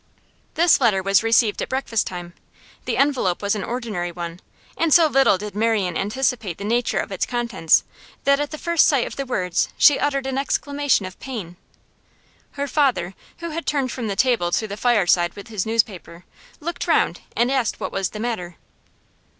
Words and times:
This 0.55 0.81
letter 0.81 1.03
was 1.03 1.21
received 1.21 1.61
at 1.61 1.69
breakfast 1.69 2.07
time. 2.07 2.33
The 2.85 2.97
envelope 2.97 3.43
was 3.43 3.53
an 3.53 3.63
ordinary 3.63 4.11
one, 4.11 4.39
and 4.75 4.91
so 4.91 5.05
little 5.05 5.37
did 5.37 5.53
Marian 5.55 5.95
anticipate 5.95 6.57
the 6.57 6.63
nature 6.63 6.97
of 6.97 7.11
its 7.11 7.23
contents 7.23 7.83
that 8.23 8.39
at 8.39 8.49
the 8.49 8.57
first 8.57 8.87
sight 8.87 9.05
of 9.05 9.15
the 9.15 9.27
words 9.27 9.69
she 9.77 9.99
uttered 9.99 10.25
an 10.25 10.39
exclamation 10.39 11.05
of 11.05 11.19
pain. 11.19 11.55
Her 12.53 12.67
father, 12.67 13.13
who 13.41 13.51
had 13.51 13.67
turned 13.67 13.91
from 13.91 14.07
the 14.07 14.15
table 14.15 14.49
to 14.53 14.67
the 14.67 14.75
fireside 14.75 15.35
with 15.35 15.49
his 15.49 15.67
newspaper, 15.67 16.25
looked 16.59 16.87
round 16.87 17.21
and 17.35 17.51
asked 17.51 17.79
what 17.79 17.91
was 17.91 18.09
the 18.09 18.19
matter. 18.19 18.55